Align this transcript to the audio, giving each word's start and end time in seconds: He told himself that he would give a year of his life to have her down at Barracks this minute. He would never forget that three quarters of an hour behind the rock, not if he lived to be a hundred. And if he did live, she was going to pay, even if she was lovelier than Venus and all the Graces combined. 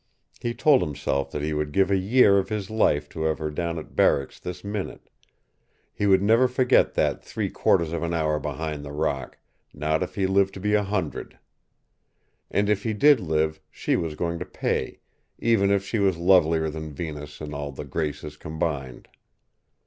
He 0.39 0.55
told 0.55 0.81
himself 0.81 1.29
that 1.29 1.43
he 1.43 1.53
would 1.53 1.71
give 1.71 1.91
a 1.91 1.95
year 1.95 2.39
of 2.39 2.49
his 2.49 2.71
life 2.71 3.07
to 3.09 3.21
have 3.25 3.37
her 3.37 3.51
down 3.51 3.77
at 3.77 3.95
Barracks 3.95 4.39
this 4.39 4.63
minute. 4.63 5.11
He 5.93 6.07
would 6.07 6.23
never 6.23 6.47
forget 6.47 6.95
that 6.95 7.23
three 7.23 7.51
quarters 7.51 7.91
of 7.93 8.01
an 8.01 8.11
hour 8.11 8.39
behind 8.39 8.83
the 8.83 8.91
rock, 8.93 9.37
not 9.75 10.01
if 10.01 10.15
he 10.15 10.25
lived 10.25 10.55
to 10.55 10.59
be 10.59 10.73
a 10.73 10.81
hundred. 10.81 11.37
And 12.49 12.67
if 12.67 12.81
he 12.81 12.93
did 12.93 13.19
live, 13.19 13.61
she 13.69 13.95
was 13.95 14.15
going 14.15 14.39
to 14.39 14.45
pay, 14.45 15.01
even 15.37 15.69
if 15.69 15.85
she 15.85 15.99
was 15.99 16.17
lovelier 16.17 16.67
than 16.71 16.91
Venus 16.95 17.39
and 17.39 17.53
all 17.53 17.71
the 17.71 17.85
Graces 17.85 18.37
combined. 18.37 19.07